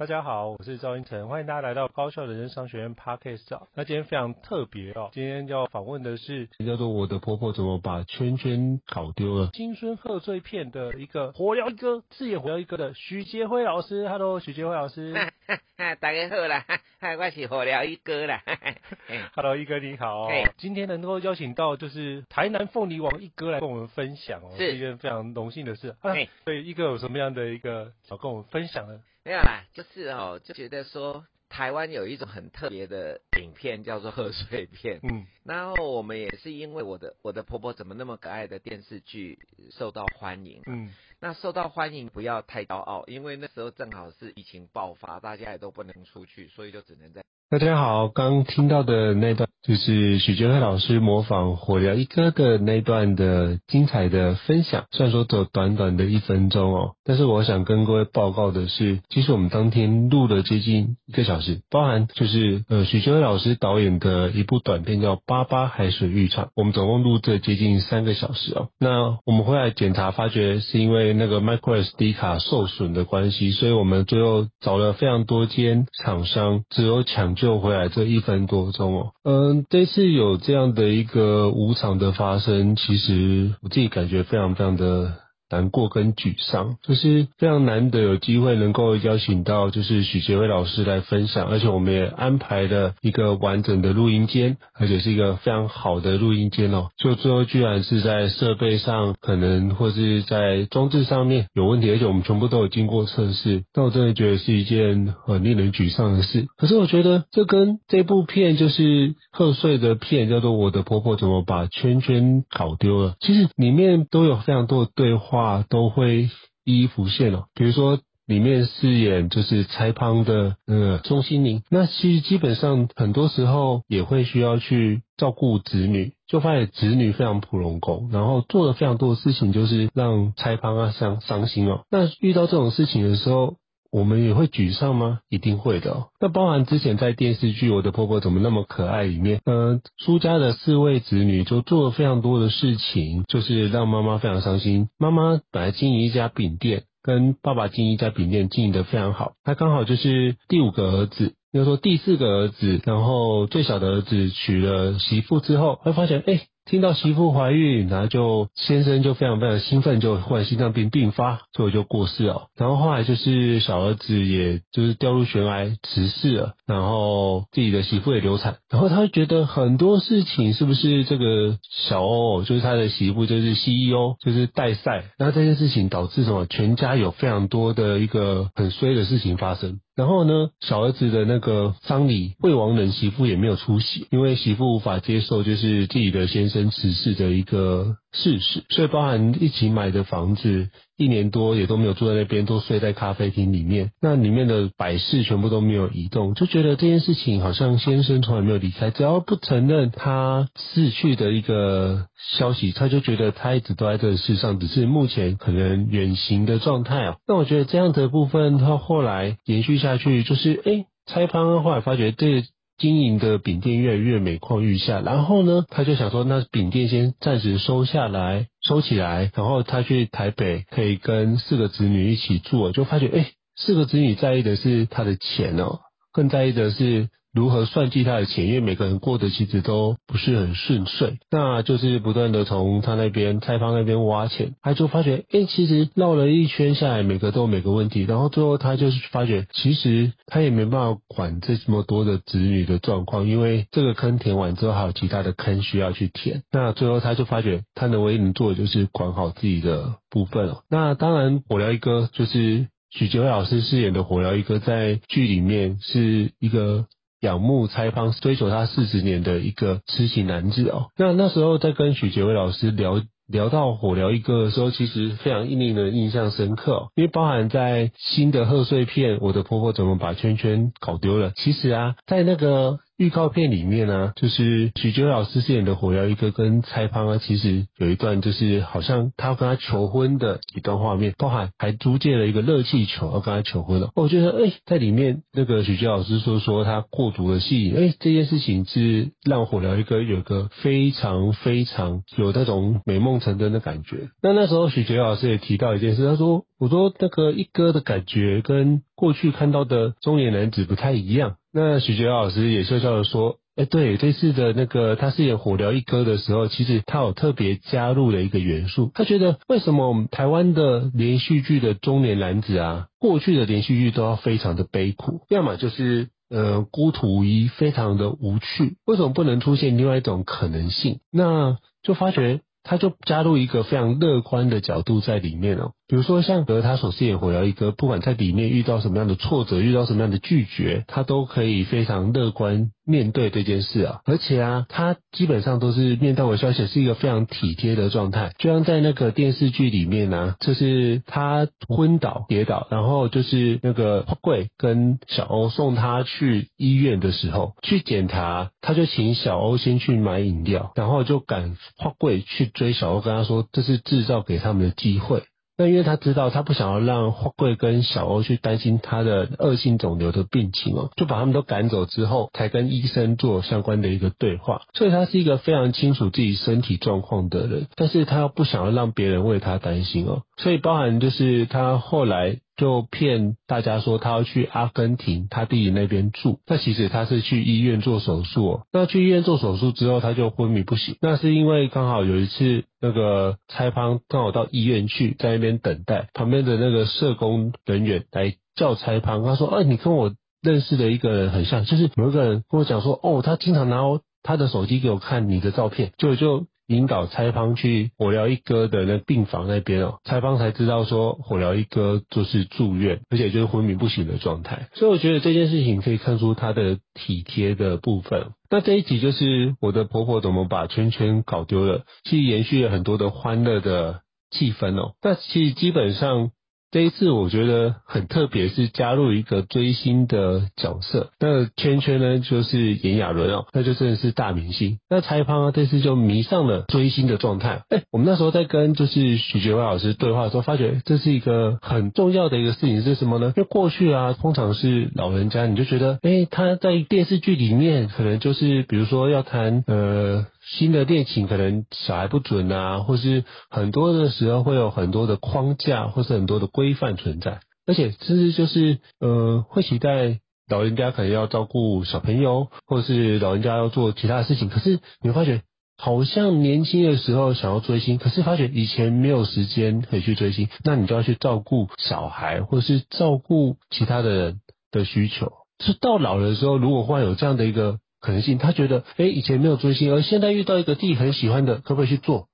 [0.00, 3.60] 大家好，我是赵英成，欢迎大家来到高效人生商学院 Podcast。
[3.74, 14.08] 那今天非常特别哦，今天要访问的是叫做我的婆婆怎么把圈圈搞丢了，金春贺岁片的一个火燎一哥，饰演火燎一哥的许杰辉老师。
[14.08, 15.12] Hello，许杰辉老师。
[15.76, 16.64] 大家好啦，
[17.18, 18.42] 我是火燎一哥啦。
[19.36, 20.28] Hello，一哥你好。
[20.56, 25.94] 今天能够邀请到就是台南凤梨王一哥来跟我们分享哦，是，是一件非常荣幸的事。
[26.00, 28.98] 啊，所以一哥有什么样的一个想跟我们分享呢？
[29.30, 39.38] 没有啦，就是哦，就觉得说台湾有一种很特别的影片叫做贺岁片，嗯，然后我们也是因为我的我的婆婆怎么那么可爱的电视剧
[39.70, 47.22] 受到欢迎，嗯，那受到欢迎不要太骄傲，因为那时候正好是疫情爆发，大家也都不能出去，所以就只能在。
[47.50, 54.84] 大家好，刚听到的那段就是许杰辉老师模仿火疗一哥的那段的精彩的分享。
[54.92, 68.68] 虽然说只有短短的一分钟哦，但是我想跟各位报告的是，其实我们当天录了接近一个小时，包含就是呃许杰辉老师导演的一部短片叫《八八海水浴场》，我们总共录这接近三个小时哦。
[68.78, 77.34] 那我们回来检查发觉是因为那个 microSD 卡受损的关系，所以我们最后找了非常多间厂商，只有抢。
[77.40, 85.14] 就回来这一分多钟哦，嗯，这次有这样的一个无常的发生，其实我自己感觉非常非常的。
[85.50, 96.90] 难过跟沮丧，就是非常难得有机会能够邀请到就是许杰辉老师来分享，而且我们也安排了一个完整的录音间，而且是一个非常好的录音间哦。
[96.96, 106.46] 就最后居然是在设备上可能或是在装置上面有问题，而且我们全部都有经过测试，但我真的觉得是一件很令人沮丧的事。
[106.56, 115.39] 可是我觉得这跟这部片就是贺岁的片叫做《我的婆婆怎么把圈圈搞丢了》，其实里面都有非常多的对话。
[115.40, 116.28] 话都会
[116.64, 131.84] 一一浮现哦，比如说里面饰演就是蔡胖的呃钟欣凌，那其实基本上很多时候也会需要去照顾子女，就发现子女非常普拢拱，然后做了非常多的事情，就是让蔡胖啊伤伤心哦。
[131.90, 133.56] 那遇到这种事情的时候，
[133.90, 135.20] 我们也会沮丧吗？
[135.28, 136.06] 一定会的。
[136.20, 144.88] 那包含之前在电视剧《我的婆婆怎么那么可爱》里面，呃，苏家的四位子女就做了非常多的事情，就是让妈妈非常伤心。
[144.98, 149.32] 妈妈本来经营一家饼店，跟爸爸经营一家饼店经营得非常好。
[149.42, 156.42] 他刚好就是第五个儿子，应该说第四个儿子，然后最小的儿子娶了媳妇之后，会发现，哎。
[156.66, 162.48] 听到媳妇怀孕，然后就先生就非常非常兴奋，就忽然心脏病病发，最后就过世了。
[162.56, 166.54] 然后后来就是小儿子，也就是掉入悬崖辞世了。
[166.66, 171.58] 然后自己的媳妇也流产，然后他觉得很多事情是不是这个
[171.88, 175.04] 小欧，就是他的媳妇，就是 CEO，就是带赛。
[175.18, 176.46] 那这件事情导致什么？
[176.46, 179.80] 全家有非常多的一个很衰的事情发生。
[179.96, 193.92] 然后呢，小儿子的那个丧礼，未亡人媳妇也没有出席，因为媳妇无法接受就是自己的先生辞世的一个事实，所以包含一起买的房子，一年多也都没有住在那边，都睡在咖啡厅里面。
[194.02, 202.06] 那里面的摆饰全部都没有移动，就觉得这件事情好像先生从来没有离开，只要不承认他逝去的一个
[202.36, 207.16] 消息，他就觉得他一直都在这个世上，只是目前可能远行的状态啊。
[207.28, 209.90] 那我觉得这样子的部分，他后来延续下。
[210.00, 212.42] 去就是哎，蔡康后来发觉这
[212.80, 225.80] 经营的饼店越来越每况愈下，然后呢，他就想说，那饼店先暂时收下来，收起来，然后他去台北可以跟四个子女一起住，就发觉哎，四个子女在意的是他的钱哦，
[226.12, 227.08] 更在意的是。
[227.32, 228.46] 如何算计他的钱？
[228.46, 246.42] 因为每个人过得其实都不是很顺遂，那就是不断的从他那边、蔡方那边挖钱，他就发觉，诶、其实绕了一圈下来，每个都有每个问题，然后最后他就是发觉，其实他也没办法管这么多的子女的状况，因为这个坑填完之后，还有其他的坑需要去填。
[246.50, 250.62] 那最后他就发觉，他能唯一能做的就是管好自己的部分了。
[250.68, 256.86] 那当然，火疗一哥就是许杰辉老师饰演的火疗一哥，在剧里面是一个。
[257.20, 260.86] 仰慕蔡方，追求他四十年的一个痴情男子哦。
[260.96, 263.00] 那那时候在跟许杰伟老师聊。
[263.30, 272.80] 聊到火疗一哥的时候，其实非常令人印象深刻，因为包含在新的贺岁片《我的婆婆怎么把圈圈搞丢了》，其实啊，在那个。
[273.00, 283.88] 预告片里面呢、啊，就是许杰老师饰演的火疗一哥跟蔡滂啊，其实有一段就是好像他要跟他求婚的一段画面，包含还租借了一个热气球要跟他求婚了。
[283.94, 294.10] 我觉得哎、在里面那个许杰老师说说他过足了戏，哎、这件事情是让火疗一哥有个非常非常有那种美梦成真的感觉。
[294.22, 308.90] 那那时候许杰老师也提到一件事，他说：“我说那个一哥的感觉跟过去看到的中年男子不太一样。”那许杰老师也笑笑的说：“哎，对，这次的那个他饰演火疗一哥的时候，其实他有特别加入了一个元素。
[308.94, 318.76] 他觉得为什么我们台湾的连续剧的中年男子啊，过去的连续剧都要非常的悲苦，要么就是呃孤独无依，非常的无趣。
[318.84, 321.00] 为什么不能出现另外一种可能性？
[321.10, 334.00] 那就发觉。”他就加入一个非常乐观的角度在里面哦，比如说像和他所饰演火疗一哥，不管在里面遇到什么样的挫折，遇到什么样的拒绝，他都可以非常乐观面对这件事啊。
[334.04, 338.30] 而且啊，他基本上都是面带微笑，而且是一个非常体贴的状态。
[338.38, 352.46] 就像在那个电视剧里面呢、啊，就是他昏倒跌倒，然后就是那个花贵跟小欧送他去医院的时候去检查，他就请小欧先去买饮料，然后就赶花贵去。
[352.46, 355.22] 追小欧跟他说，这是制造给他们的机会。
[355.60, 364.62] 但因为他知道他不想要让花贵跟小欧去担心他的恶性肿瘤的病情哦，就把他们都赶走之后，才跟医生做相关的一个对话。
[364.72, 370.22] 所以他是一个非常清楚自己身体状况的人，但是他又不想要让别人为他担心哦。
[370.38, 378.66] 所以包含就是他后来就骗大家说他要去阿根廷他弟弟那边住，那其实他是去医院做手术哦。
[378.72, 380.96] 那去医院做手术之后，他就昏迷不醒。
[381.00, 382.64] 那是因为刚好有一次。
[382.82, 393.82] 那个蔡滂刚好到医院去，在那边等待，旁边的那个社工人员来叫蔡滂，他说：“哎，你跟我认识的一个人很像，就是有一个人跟我讲说，哦，他经常拿
[394.22, 414.94] 他的手机给我看你的照片，就就引导蔡方去火疗一哥的那病房那边哦，蔡方才知道说火疗一哥就是住院，而且就是昏迷不醒的状态，所以我觉得这件事情可以看出他的体贴的部分。”那这一集就是我的婆婆怎么把圈圈搞丢了，其实延续了很多的欢乐的气氛哦。
[415.02, 416.30] 那其实基本上。
[416.72, 421.10] 这一次我觉得很特别，是加入一个追星的角色。
[421.18, 424.78] 那圈圈呢，就是炎亚纶哦，那就真的是大明星。
[424.88, 427.62] 那蔡滂啊，这次就迷上了追星的状态。
[427.68, 433.32] 哎，我们那时候在跟就是许杰辉老师对话的时候，发觉这是一个很重要的一个事情是什么呢？
[433.36, 440.26] 因为过去啊，通常是老人家，你就觉得，哎，他在电视剧里面可能就是，比如说要谈呃。
[440.42, 447.40] 新的恋情可能小孩不准啊，或是很多的时候会有很多的框架，或是很多的规范存在，
[447.70, 450.18] 而且甚至就是呃会期待
[450.48, 454.48] 老人家可能要照顾小朋友，或者是老人家要做其他的事情。
[454.48, 455.42] 可是你会发觉，
[455.78, 464.40] 好像年轻的时候想要追星，可是发觉以前没有时间可以去追星，那你就要去照顾小孩，或者是照顾其他的人
[464.72, 465.30] 的需求。
[465.64, 467.78] 是到老的时候，如果忽然有这样的一个。
[468.02, 472.28] 可能性，他觉得，哎，以前没有追星，而现在遇到一个自己很喜欢的，可不可以去做？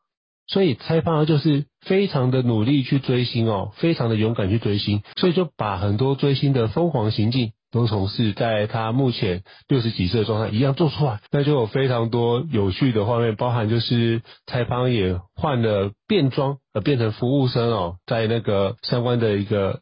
[0.46, 19.80] 所以蔡滂就是非常的努力去追星哦，非常的勇敢去追星，所以就把很多追星的疯狂行径都从事在他目前六十几岁的状态一样做出来，那就有非常多有趣的画面，包含就是蔡滂也换了便装，呃，变成服务生哦，在那个相关的一个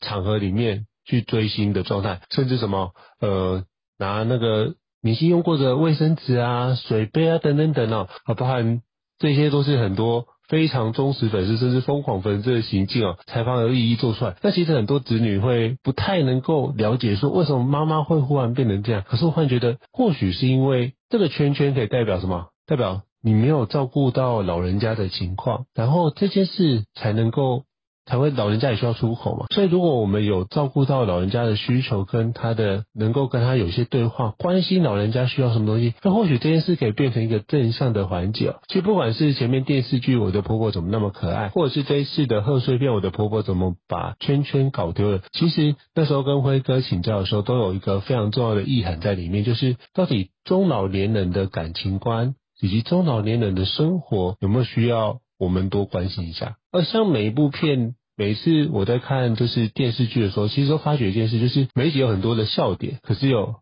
[0.00, 3.64] 场合里面去追星的状态，甚至什么，呃，
[3.98, 4.74] 拿那个。
[5.00, 8.82] 明星用过的卫生纸啊、水杯啊等等等哦，啊，包含
[9.18, 14.36] 这些都是很多非常忠实粉丝甚至疯狂粉丝的行径啊，采访而一一做出来。
[14.42, 19.04] 那其实很多子女会不太能够了解说，为什么妈妈会忽然变成这样？
[19.06, 22.46] 可是我忽然觉得，或许是因为这个圈圈可以代表什么？
[22.66, 27.64] 代表你没有照顾到老人家的情况，然后这件事才能够。
[28.08, 38.54] 才会老人家也需要出口嘛，所以如果我们有照顾到老人家的需求，跟他的能够跟他有些对话，关心老人家需要什么东西，那或许这件事可以变成一个正向的环节。
[38.66, 56.56] 其实不管是前面电视剧《我的婆婆怎么那么可爱》，或者是这一次的贺岁片《我的婆婆怎么把圈圈搞丢了》，其实那时候跟辉哥请教的时候，都有一个非常重要的意涵在里面，就是到底中老年人的感情观以及中老年人的生活有没有需要我们多关心一下。
[56.72, 57.94] 而像每一部片。
[58.20, 63.54] 每次我在看就是电视剧的时候，其实都发觉一件事，就是每一集有很多的笑点，可是有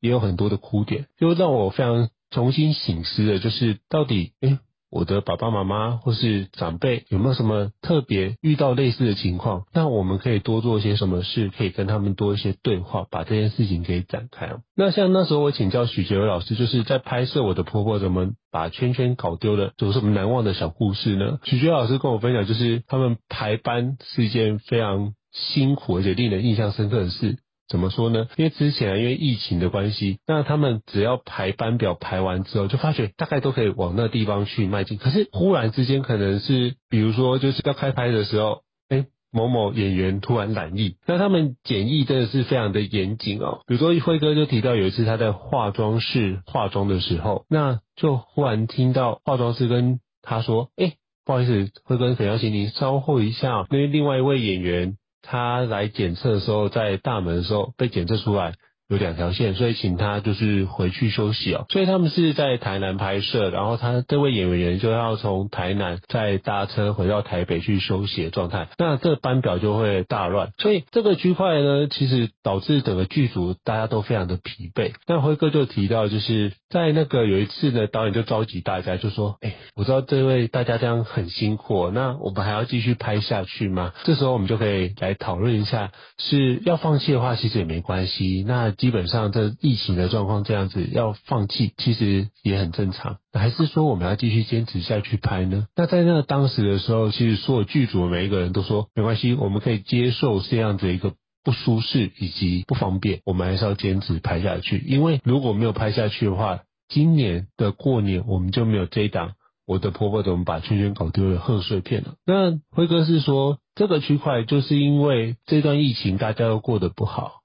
[0.00, 4.60] 也有很多的哭点，就让我非常重新醒思的，就是到底，诶
[4.94, 9.64] 我的爸爸妈妈或是长辈有没有什么特别遇到类似的情况？
[9.74, 14.54] 那我们可以多做些什么事，可以跟他们多一些对话，把这件事情给展开。
[14.76, 21.38] 那像那时候我请教许杰伟老师，就是在拍摄我的婆婆怎么把圈圈搞丢了，有什么难忘的小故事呢？
[21.42, 27.38] 许杰老师跟我分享，就是他们排班是一件非常辛苦而且令人印象深刻的事。
[27.66, 28.26] 怎么说呢？
[28.36, 34.98] 因为之前，因为疫情的关系，那他们只要排班表排完之后，就发觉大概都可以往那地方去迈进。
[34.98, 43.62] 可是忽然之间，可能是比如说就是要开拍的时候，哎，某某演员突然染疫，那他们检疫真的是非常的严谨哦。
[43.66, 50.92] 比如说辉哥就提到有一次他在化妆室化妆的时候，那就忽然听到化妆师跟他说：“哎，
[51.24, 58.54] 不好意思，辉哥可能要请你稍后一下，因为另外一位演员。”他来检测的时候，在大门的时候被检测出来。
[58.94, 61.66] 有两条线，所以请他就是回去休息哦。
[61.68, 70.52] 所以他们是在台南拍摄，然后他这位演员就要从台南再搭车回到台北去休息的状态，那这个班表就会大乱。
[70.58, 74.92] 所以这个区块呢，其实导致整个剧组大家都非常的疲惫。
[75.06, 88.44] 那辉哥就提到，就是在那个有一次呢，导演就召集大家就说：“哎，我知道这位大家这样很辛苦，那我们还要继续拍下去吗？”这时候我们就可以来讨论一下，是要放弃的话，其实也没关系。
[88.46, 93.16] 那基本上，这疫情的状况这样子要放弃，其实也很正常。
[93.32, 95.64] 还是说我们要继续坚持下去拍呢？
[95.74, 104.84] 那在那当时的时候，其实所有剧组的每一个人都说没关系，我们可以接受这样子一个不舒适以及不方便，我们还是要坚持拍下去。
[104.86, 106.60] 因为如果没有拍下去的话，
[106.90, 109.32] 今年的过年我们就没有这一档。
[109.66, 112.16] 我的婆婆怎么把圈圈搞丢了贺岁片了？
[112.26, 117.40] 那辉哥是说，这个区块就是因为这段疫情大家都过得不好。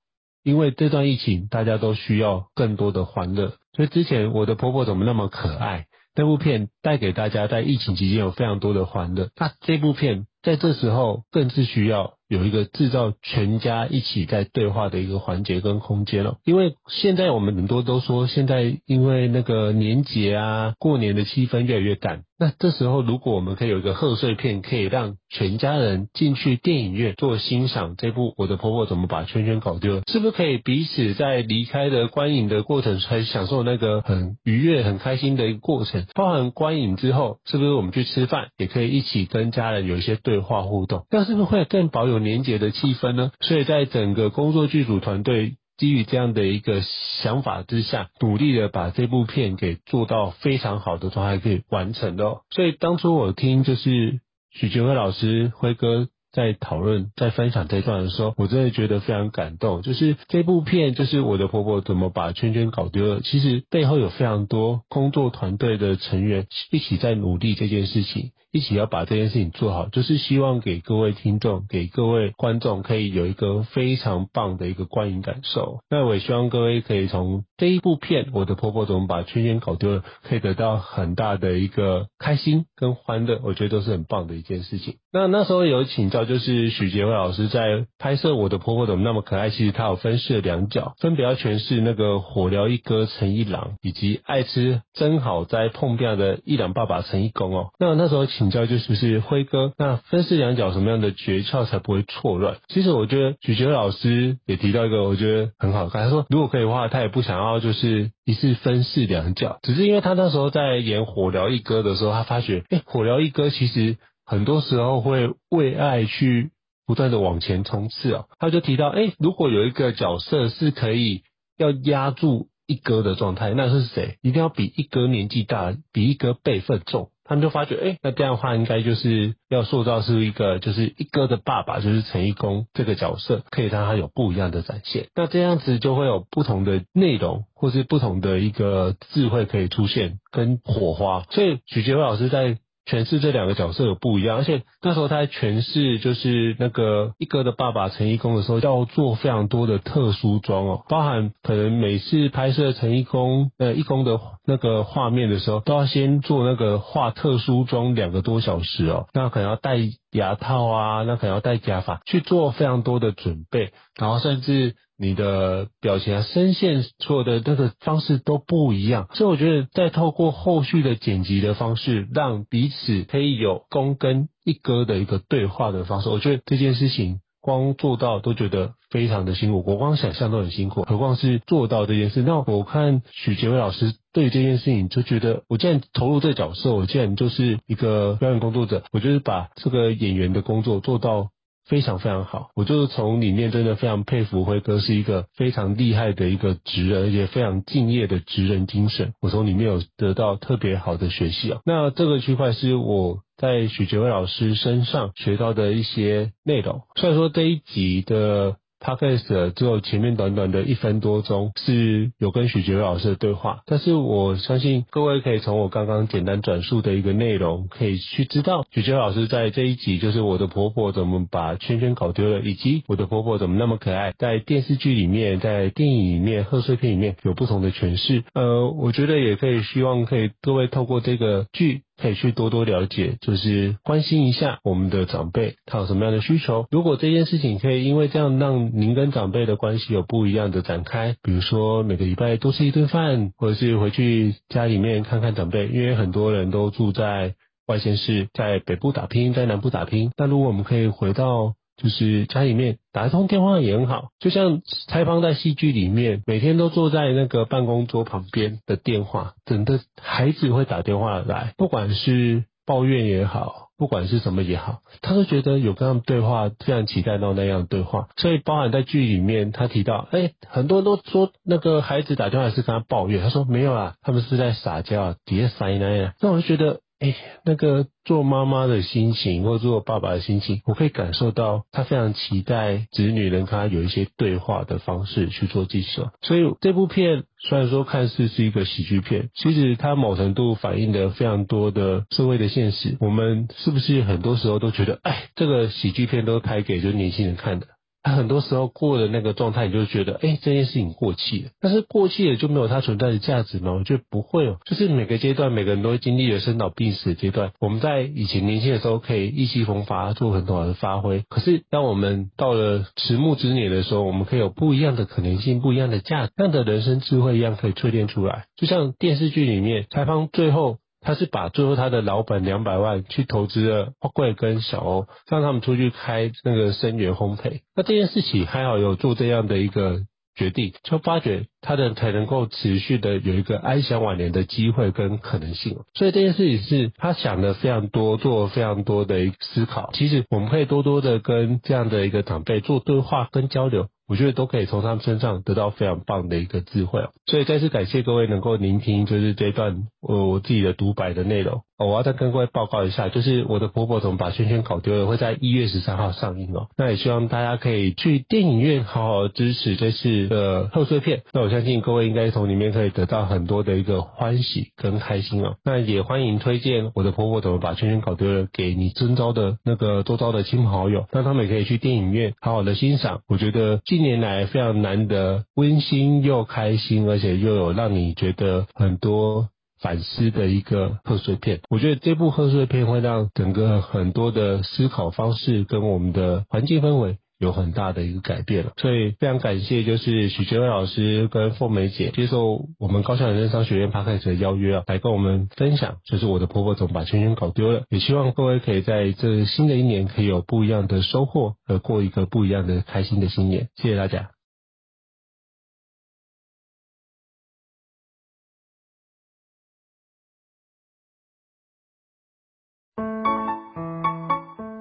[0.50, 5.86] 因为这段疫情，大家都需要更多的欢乐，所以之前我的婆婆怎么那么可爱？
[6.16, 16.38] 那部片带给大家在疫情期间有非常多的欢乐，那这部片在这时候更是需要有一个制造全家一起在对话的一个环节跟空间了。
[16.44, 22.24] 因为现在我们很多都说，现在因为那个年节啊，过年的气氛越来越淡。
[22.42, 36.06] 那这时候，如果我们可以有一个贺岁片，可以让全家人进去电影院做欣赏这部《我的婆婆怎么把圈圈搞丢了》，是不是可以彼此在离开的观影的过程，还享受那个很愉悦、很开心的一个过程？
[36.16, 41.06] 包含观影之后，是不是我们去吃饭，也可以一起跟家人有一些对话互动？
[41.12, 43.32] 那是不是会更保有年节的气氛呢？
[43.42, 45.56] 所以在整个工作剧组团队。
[45.80, 46.82] 基于这样的一个
[47.24, 52.42] 想法之下，努力的把这部片给做到非常好的状态，可以完成的哦。
[52.52, 54.20] 所以当初我听就是
[54.52, 59.82] 许杰辉老师辉哥在讨论、在分享这段的时候，我真的觉得非常感动。
[59.82, 68.32] 就是这部片，就是我的婆婆怎么把圈圈搞丢了，其实背后有非常多工作团队的成员一起在努力这件事情。
[68.52, 75.82] 一起要把这件事情做好，就是希望给各位听众、给各位观众可以有一个非常棒的一个观影感受。
[75.88, 84.96] 那我也希望各位可以从这一部片《我的婆婆怎么把圈圈搞丢了》，可以得到很大的一个开心跟欢乐，我觉得都是很棒的一件事情。
[85.12, 97.68] 那那时候有请教，就是许杰辉老师在拍摄《我的婆婆怎么那么可爱》，其实他有分饰两角，分别要诠释那个火疗一哥陈一郎，以及爱吃真好在碰壁的一郎爸爸陈一公哦。
[97.78, 98.26] 那那时候。
[98.40, 102.56] 请教就是不是辉哥，那分饰两角什么样的诀窍才不会错乱？
[102.70, 106.06] 其实我觉得许杰老师也提到一个，我觉得很好看。
[106.06, 116.52] 他说如果可以的话，他也不想要就是一次分饰两角，只是因为他那时候在演火疗一哥的时候，他发觉，哎，火疗一哥其实很多时候会为爱去
[116.88, 118.28] 不断的往前冲刺哦。
[118.40, 121.24] 他就提到，哎，如果有一个角色是可以
[121.58, 124.18] 要压住一哥的状态，那是谁？
[124.22, 127.10] 一定要比一哥年纪大，比一哥辈分重。
[127.30, 135.10] 他们就发觉，哎、那这样的话，应该就是要塑造是一个，就是一哥的爸爸，就是陈一公这个角色，可以让他有不一样的展现。
[135.14, 141.24] 那这样子就会有不同的内容，或是不同的一个智慧可以出现，跟火花。
[141.30, 142.58] 所以许杰辉老师在。
[142.90, 159.78] 诠释这两个角色有不一样，而且那时候他在诠释就是那个一哥的爸爸陈一公的时候，要做非常多的特殊妆哦，包含可能每次拍摄陈一公呃一公的那个画面的时候，都要先做那个画特殊妆两个多小时哦，那可能要戴
[160.12, 164.76] 牙套啊，那可能要戴假发去做非常多的准备，然后甚至。
[165.02, 182.22] 你的表情啊，声线所有的那个方式都不一样，所以我觉得在透过后续的剪辑的方式，让彼此可以有公跟一哥的一个对话的方式，我觉得这件事情光做到都觉得非常的辛苦，我光想象都很辛苦，何况是做到这件事。
[182.22, 191.30] 那我看许杰伟老师对这件事情就觉得，我既然投入这角色，我既然就是一个表演工作者，我就是把这个演员的工作做到。
[191.70, 199.14] 非常非常好，我就是从里面真的非常佩服辉哥是一个非常厉害的一个职人，而且非常敬业的职人精神。
[199.22, 201.60] 我从里面有得到特别好的学习啊。
[201.66, 206.82] 那这个区块是我在许杰威老师身上学到的一些内容。
[206.96, 208.58] 虽然说这一集的。
[208.80, 228.24] Podcast 只有前面短短的一分多钟是有跟许杰辉老师的对话，但是我相信各位可以从我刚刚简单转述的一个内容，可以去知道许杰辉老师在这一集就是我的婆婆怎么把圈圈搞丢了，以及我的婆婆怎么那么可爱，在电视剧里面、在电影里面、贺岁片里面有不同的诠释。
[228.34, 231.84] 呃，我觉得也可以希望可以各位透过这个剧。
[232.02, 236.66] 可以去多多了解，就是关心一下我们的长辈，他有什么样的需求。
[236.72, 247.36] 如果这件事情可以因为这样让您跟长辈的关系有不一样的展开，比如说每个礼拜多吃一顿饭，或者是回去家里面看看长辈，因为很多人都住在
[247.68, 250.12] 外县市，在北部打拼，在南部打拼。
[250.18, 268.10] 那如果我们可以回到就是家里面打一通电话也很好，就像蔡康在戏剧里面每天都坐在那个办公桌旁边的电话，等的孩子会打电话来，不管是抱怨也好，不管是什么也好，他都觉得有跟他们对话，非常期待到那样的对话。
[268.18, 276.14] 所以包含在剧里面，他提到，哎、很多人都说那个孩子打电话是跟他抱怨，他说没有啊，他们是在撒娇，底下塞奶呀。
[276.20, 276.82] 那我就觉得。
[277.00, 277.16] 哎，
[277.46, 286.10] 那个做妈妈的心情，或者做爸爸的心情，我可以感受到他非常期待子女能跟他有一些对话的方式去做记录。
[286.22, 292.98] 所以这部片虽然说看似是一个喜剧片，其实它某程度反映了非常多的社会的现实。
[293.00, 297.68] 我们是不是很多时候都觉得，哎，这个喜剧片都拍给就是年轻人看的？
[298.02, 301.50] 他很多时候过的那个状态，你就觉得，哎、这件事情过气了。
[301.60, 303.74] 但是过气了就没有它存在的价值吗？
[303.74, 304.58] 我觉得不会哦。
[304.66, 307.52] 就是每个阶段，每个人都会经历了生老病死的阶段。
[307.60, 311.24] 我们在以前年轻的时候可以意气风发，做很多好的发挥。
[311.30, 318.46] 可是当我们到了迟暮之年的时候，我们可以有不一样的可能性，不一样的价值，这样的人生智慧一样可以淬炼出来。
[318.56, 320.78] 就像电视剧里面，采访最后。
[321.02, 327.62] 他是把最后他的老本两百万去投资了花贵跟小欧，让他们出去开那个生源烘焙。
[327.76, 330.02] 那这件事情还好有做这样的一个
[330.36, 335.78] 决定，就发觉他的才能够持续的有一个安享晚年的机会跟可能性。
[335.94, 339.92] 所以这件事情是他想的非常多，做了非常多的一个思考。
[339.94, 343.88] 其实我们可以多多的跟这样的一个长辈做对话跟交流。
[344.10, 351.62] 我觉得都可以从他们身上得到非常棒的一个智慧哦，所以再次感谢各位能够聆听，就是这段我我自己的独白的内容。
[351.86, 356.68] 我要再跟各位报告一下，就是我的婆婆怎么把圈圈搞丢了，会在一月十三号上映哦。
[356.78, 361.22] 那也希望大家可以去电影院好好支持这次的贺岁片。
[361.34, 365.56] 那我相信各位应该从里面可以得到很多的一个欢喜跟开心哦。
[365.64, 373.22] 那也欢迎推荐我的婆婆怎么把圈圈搞丢了给你周遭的那个周遭的亲朋好友，让他们也可以去电影院好好的欣赏。
[373.28, 379.50] 我觉得近年来非常难得温馨又开心，而且又有让你觉得很多。
[379.82, 404.39] 反思的一个贺岁片，我觉得这部贺岁片会让整个很多的思考方式跟我们的环境氛围有很大的一个改变了，所以非常感谢就是许杰辉老师跟凤梅姐接受我们高校人生商学院 Podcast 的邀约啊，来跟我们分享，就是我的婆婆怎么把圈圈搞丢了，也希望各位可以在这新的一年可以有不一样的收获和过一个不一样的开心的新年，谢谢大家。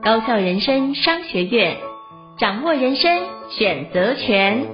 [0.08, 1.76] 高校人生商学院，
[2.38, 4.66] 掌握人生选择权。